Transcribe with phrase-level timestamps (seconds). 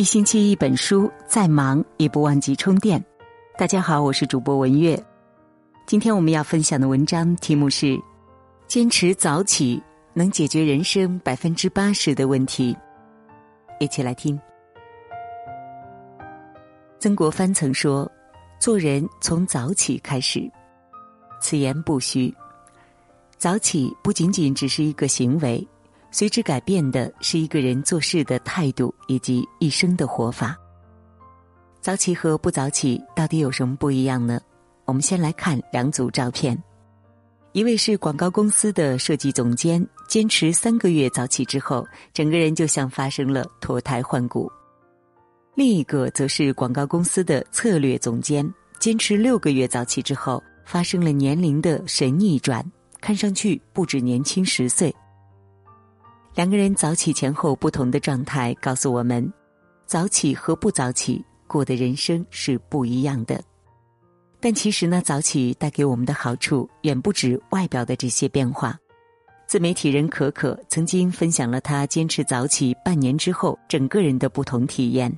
[0.00, 3.04] 一星期一本书，再忙也不忘记充电。
[3.58, 4.98] 大家好，我是主播文月。
[5.86, 8.00] 今天我们要分享的文章题目是：
[8.66, 9.78] 坚持早起
[10.14, 12.74] 能解决人生百分之八十的问题。
[13.78, 14.40] 一起来听。
[16.98, 18.10] 曾国藩曾说
[18.58, 20.50] ：“做人从早起开始。”
[21.42, 22.34] 此言不虚。
[23.36, 25.62] 早起不仅仅只是一个行为。
[26.10, 30.56] 随之改变的是一个人做事的态度以及一生的活法。
[31.80, 34.40] 早起和不早起到底有什么不一样呢？
[34.84, 36.60] 我们先来看两组照片，
[37.52, 44.50] 一位是广告公司的设计总监，坚持三个月早起之后，整个人就像发生了脱胎换骨；
[45.54, 52.64] 另一个则是广告公司的策略总监，坚持六个月早起之后，发生了年龄的神逆转，
[53.00, 54.94] 看上去不止年轻十岁。
[56.40, 59.30] 两个人早起前后不同的状态，告诉我们，
[59.84, 63.38] 早起和不早起过的人生是不一样的。
[64.40, 68.74] 但其实呢，早起带给我们的好处远不止外表的这些变化。
[69.46, 75.14] 自媒体人可可曾经分享了他坚持早起半年之后整个人的不同体验。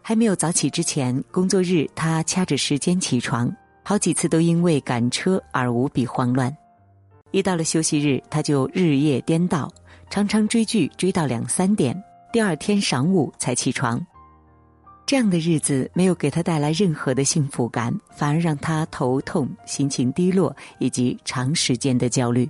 [0.00, 6.56] 还没有早起之前，工作日他掐着时间起床，好几次都因为赶车而无比慌乱。
[7.32, 9.70] 一到了休息日，他就日夜颠倒。
[10.12, 11.98] 常常追剧追到两三点，
[12.30, 13.98] 第二天晌午才起床。
[15.06, 22.46] 这样的日子没有给他带来任何的幸福感，反而让他头痛、心情低落以及长时间的焦虑。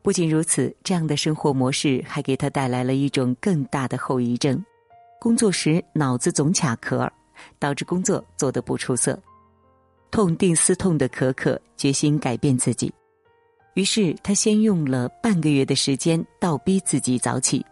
[0.00, 4.64] 不仅如此，这样的生活模式还给他带来了一种更大的后遗症：
[5.20, 7.06] 工作时脑子总卡壳，
[7.58, 9.22] 导致工作做得不出色。
[10.10, 12.90] 痛定思痛的可可决心改变自己。
[13.76, 17.62] 于是他先用了半个月的时间倒逼自己早起，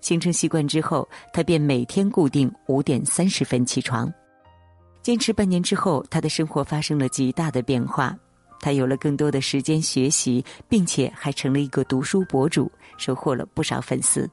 [0.00, 4.10] 形成习惯之后，他便每天固定五点三十分起床。
[5.02, 8.16] 坚持半年之后，他的生活发生了极大的变化，
[8.62, 14.26] 他有了更多的时间学习，并且还成了一个读书博主，收获了不少粉丝。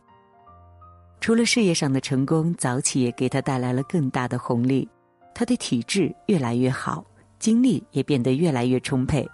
[1.19, 4.87] 除了事业上的成功，早起也给他带来了更大的红利，
[5.35, 7.03] 他的体质越来越好，
[7.39, 9.29] 精力也变得越来越充沛。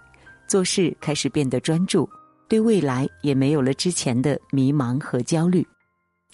[0.46, 2.08] 做事开始变得专注，
[2.48, 5.66] 对未来也没有了之前的迷茫和焦虑，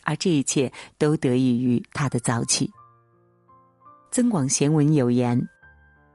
[0.04, 2.70] 而这一切都得益于他的早起。
[4.10, 5.40] 增广贤文有言：“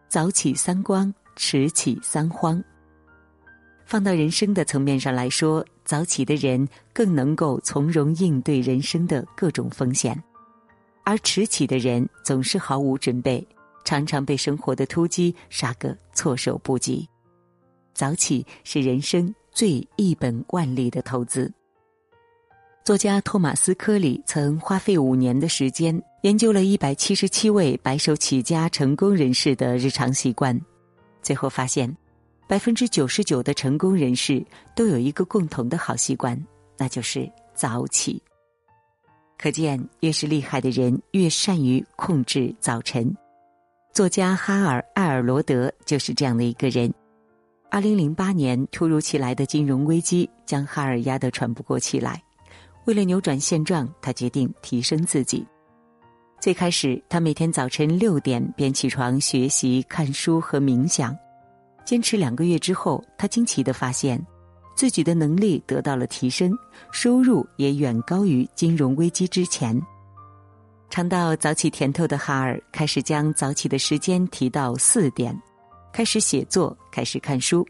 [0.07, 2.63] 早起三光，迟起三荒。”
[3.85, 10.21] 放到人生的层面上来说，早起的人更能够从容应对人生的各种风险，
[11.03, 13.47] 而迟起的人总是毫无准备，
[13.83, 17.07] 常常被生活的突击杀个措手不及。
[17.97, 21.51] 早起是人生最一本万利的投资。
[22.85, 30.57] 作家托马斯·科里曾花费五年的时间研究了一百七十七位白手起家成功人士的日常习惯，
[31.23, 31.91] 最后发现，
[32.47, 36.39] 百分之九十九的成功人士都有一个共同的好习惯，
[36.77, 38.21] 那就是早起。
[39.39, 43.11] 可见，越是厉害的人，越善于控制早晨。
[43.91, 46.93] 作家哈尔·艾尔罗德就是这样的一个人。
[47.69, 52.21] 二零零八年，突如其来的金融危机将哈尔压得喘不过气来。
[52.85, 55.45] 为了扭转现状，他决定提升自己。
[56.39, 61.15] 最开始，他每天早晨六点便起床学习、看书和冥想。
[61.83, 64.25] 坚持两个月之后，他惊奇的发现，
[64.73, 66.57] 自己的能力得到了提升，
[66.91, 69.79] 收入也远高于金融危机之前。
[70.89, 75.37] 尝到早起甜头的哈尔，开始将早起的时间提到四点。
[75.97, 77.67] 开始写作，开始看书。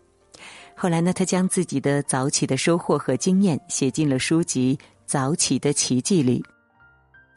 [0.76, 6.44] 后来呢，他将自己的早起的收获和经验写进了书籍《早起的奇迹》里。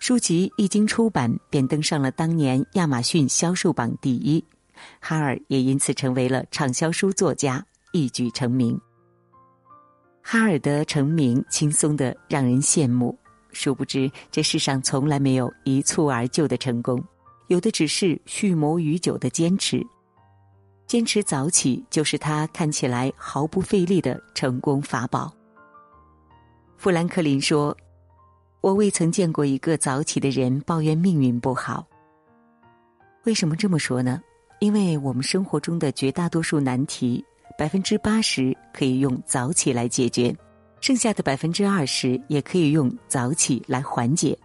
[0.00, 4.44] 书籍一经出版，便登上了当年亚马逊销售榜第一。
[4.98, 8.76] 哈尔也因此成为了畅销书作家，一举成名。
[10.20, 13.16] 哈尔的成名轻松的让人羡慕，
[13.52, 17.00] 殊不知这世上从来没有一蹴而就的成功，
[17.46, 19.86] 有的只是蓄谋已久的坚持。
[20.90, 25.32] 坚持早起就是他看起来毫不费力的成功法宝。
[26.76, 27.76] 富兰克林说
[28.60, 31.86] ：“我未曾见过一个早起的人抱怨命运不好。
[33.22, 34.20] 为什么这么说呢？
[34.58, 37.24] 因为我们生活中的绝大多数难题，
[37.56, 40.36] 百分之八十可以用早起来解决，
[40.80, 44.36] 剩下的百分之二十也可以用早起来缓解。”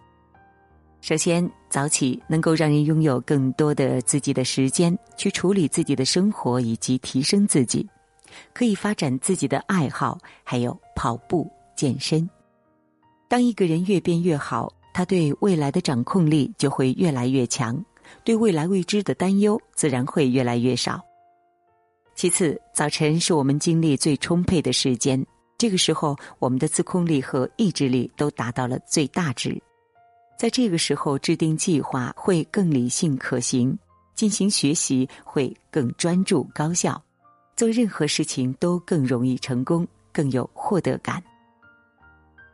[1.02, 7.86] 首先，早起能够让人拥有更多的自己的时间去处理自己的生活以及提升自己，
[8.54, 12.28] 可以发展自己的爱好，还有跑步、健身。
[13.28, 17.84] 当一个人越变越好，他对未来的掌控力就会越来越强，
[18.24, 21.00] 对未来未知的担忧自然会越来越少。
[22.14, 25.22] 其次，早晨是我们精力最充沛的时间，
[25.58, 29.60] 这个时候我们的自控力和意志力都达到了最大值，
[30.38, 33.76] 在这个时候制定计划会更理性可行，
[34.14, 37.02] 进行学习会更专注高效，
[37.56, 41.22] 做任何事情都更容易成功，更有获得感。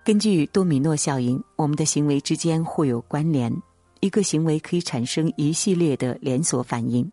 [0.04, 3.52] 根据多米诺效应，我们的行为之间互有关联，
[4.00, 7.10] 一个行为可以产生一系列的连锁反应。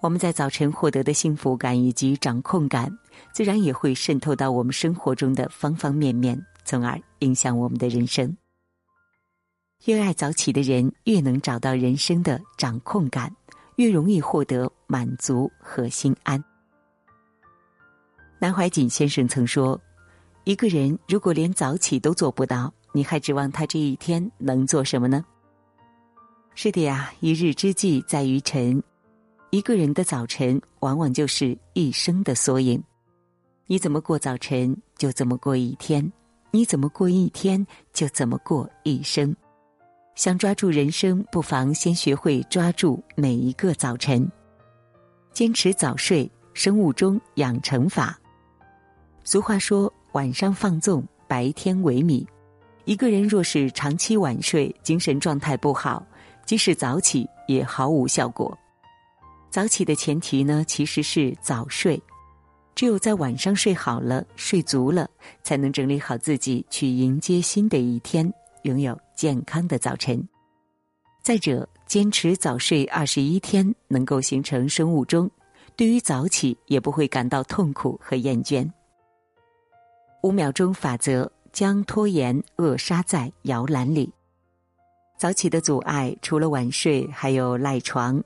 [0.00, 2.96] 我们在早晨获得的幸福感以及掌控感，
[3.32, 8.36] 自然也会渗透到我们生活中的方方面面，从而影响我们的人生。
[9.84, 13.32] 越爱早起的人，越能找到人生的掌控感，
[13.76, 16.42] 越容易获得满足和心安。
[18.38, 19.80] 南怀瑾先生曾说。
[20.44, 25.24] 一个人如果连早起都做不到，你还指望他这一天能做什么呢？
[26.54, 28.80] 是的呀，一日之计在于晨。
[29.50, 32.80] 一个人的早晨，往往就是一生的缩影。
[33.66, 36.08] 你怎么过早晨，就怎么过一天；
[36.52, 39.34] 你怎么过一天，就怎么过一生。
[40.16, 44.26] 想抓住人生，不妨先学会抓住每一个早晨。
[45.32, 48.18] 坚持早睡，生物钟养成法。
[49.22, 49.92] 俗话说。
[50.12, 52.26] 晚上放纵，白天萎靡。
[52.86, 56.02] 一个人若是长期晚睡，精神状态不好，
[56.46, 58.56] 即使早起也毫无效果。
[59.50, 62.02] 早起的前提呢，其实是早睡。
[62.74, 65.06] 只有在晚上睡好了、睡足了，
[65.42, 68.32] 才能整理好自己，去迎接新的一天，
[68.66, 70.22] 拥有健康的早晨。
[71.22, 75.30] 再者，坚持早睡二十一天，能够形成生物钟，
[75.76, 78.68] 对于早起也不会感到痛苦和厌倦。
[80.22, 84.12] 五秒钟法则将拖延扼杀在摇篮里。
[85.16, 88.22] 早起的阻碍除了晚睡，还有赖床。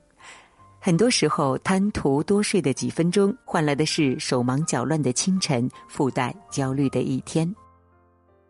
[0.79, 7.55] 很多时候，贪图多睡的几分钟，换来的是手忙脚乱的清晨，附带焦虑的一天。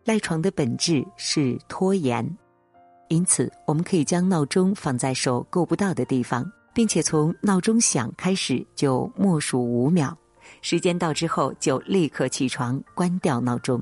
[0.04, 2.28] 赖床的本质是拖延，
[3.08, 10.16] 因此我们可以将闹钟放在手够不到的地方，并且从闹钟响开始就默数五秒。
[10.60, 13.80] 时间到之后，就立刻起床，关掉闹钟。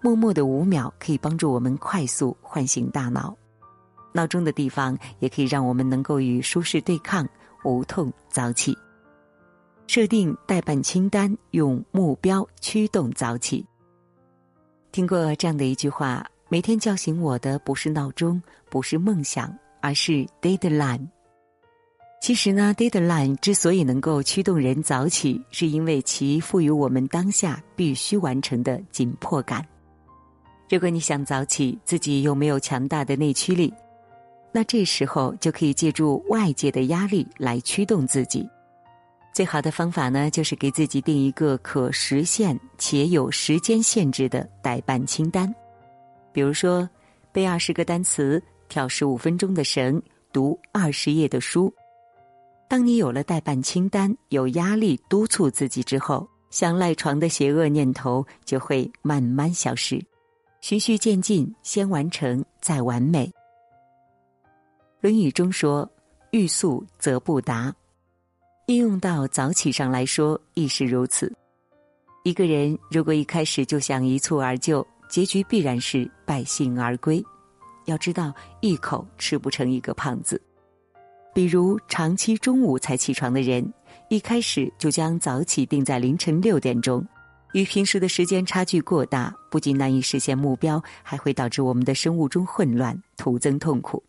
[0.00, 3.36] 默默的五秒可以帮助我们快速唤醒大脑。
[4.12, 7.28] 闹钟的地方也可以让我们能够与舒适对抗，
[7.64, 8.76] 无痛早起。
[9.86, 13.66] 设定待办清单，用目标驱动早起。
[14.96, 21.06] 听过这样的一句话：每天叫醒我的不是闹钟，不是梦想，而是 deadline。
[22.18, 29.62] 其实呢，deadline 之所以能够驱动人早起，是因为其赋予我们当下必须完成的紧迫感。
[30.70, 33.70] 如果你想早起，自己又没有强大的内驱力，
[34.50, 38.48] 那这时候就可以借助外界的压力来驱动自己。
[39.36, 45.54] 最好的方法呢，就是给自己定一个可实现且有时间限制的待办清单，
[46.32, 46.88] 比如说
[47.32, 50.02] 背二十个单词、跳十五分钟的绳、
[50.32, 51.70] 读二十页的书。
[52.66, 60.02] 当你有了代办清单，有压力督促自己之后，想赖床的邪恶念头就会慢慢消失，
[60.62, 63.26] 循序渐进，先完成再完美。
[65.02, 65.86] 《论语》中说
[66.32, 67.70] ：“欲速则不达。”
[68.66, 71.32] 应用到早起上来说亦是如此。
[72.24, 77.24] 一个人如果一开始就想一蹴而就，结局必然是败兴而归。
[77.84, 80.40] 要知道，一口吃不成一个胖子。
[81.32, 83.72] 比如长期中午才起床的人，
[84.10, 87.06] 一开始就将早起定在凌晨六点钟，
[87.52, 94.02] 与平时的时间差距过大，不仅难以实现目标，还会导致我们的生物钟混乱，徒增痛苦。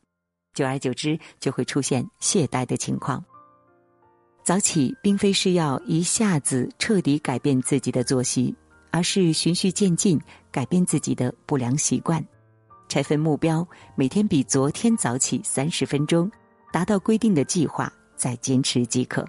[0.56, 3.24] 久而久之，就会出现懈怠的情况。
[4.48, 8.56] 早起并非是要一下子彻底改变自己的作息，
[8.92, 10.18] 而是循序渐进
[10.50, 12.26] 改变自己的不良习惯，
[12.88, 16.32] 拆分目标，每天比昨天早起三十分钟。
[16.72, 19.28] 达到规定的计划，再坚持即可。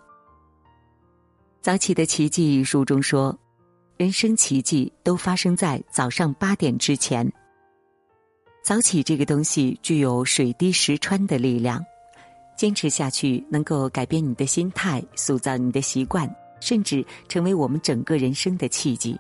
[1.61, 3.37] 早起的奇迹书中说，
[3.97, 7.29] 人生奇迹都发生在早上八点之前。
[8.63, 11.85] 早起这个东西具有水滴石穿的力量，
[12.59, 16.29] 坚持下去能够改变你的心态，塑造你的习惯，
[16.61, 19.17] 甚至成为我们整个人生的契机。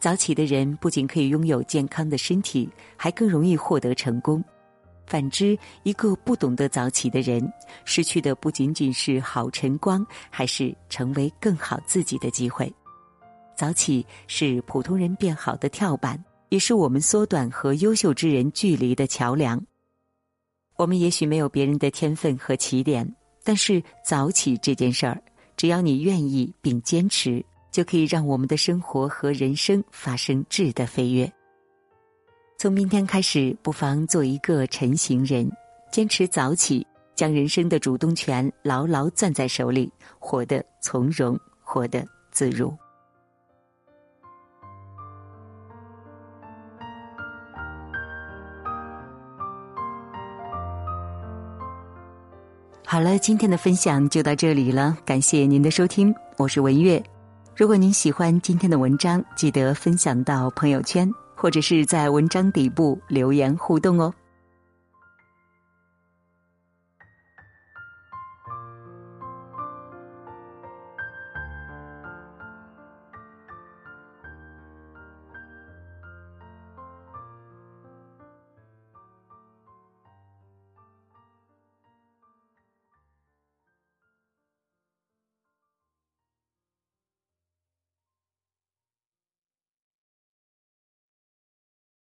[0.00, 4.42] 早起的人不仅可以拥有健康的身体，还更容易获得成功。
[5.06, 7.40] 反之，一个不懂得早起的人，
[7.84, 12.72] 失去的不仅仅是好晨光，还是成为更好自己的机会。
[13.54, 19.64] 早起是普通人变好的跳板，也是我们缩短和优秀之人距离的桥梁。
[20.80, 23.06] 我们也许没有别人的天分和起点，
[23.44, 25.22] 但是早起这件事儿，
[25.54, 31.30] 只要你愿意并坚持，就可以让我们的生活和人生发生质的飞跃。
[32.56, 35.52] 从明天开始，不妨做一个晨行人，
[35.92, 42.74] 坚持早起，将人生的主动权牢牢攥在手里，活得从容，活得自如。
[52.90, 57.00] 好了，今天的分享就到这里了，感谢您的收听，我是文月。
[57.54, 64.12] 如果您喜欢今天的文章，记得分享到朋友圈，或者是在文章底部留言互动哦。